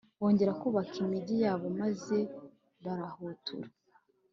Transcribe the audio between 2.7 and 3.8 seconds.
barahatura